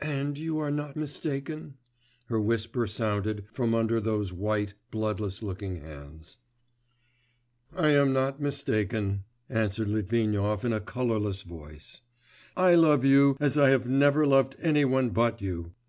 [0.00, 1.74] 'And you are not mistaken?'
[2.26, 6.38] her whisper sounded from under those white, bloodless looking hands.
[7.72, 12.00] 'I am not mistaken,' answered Litvinov in a colourless voice.
[12.56, 15.72] 'I love you, as I have never loved any one but you.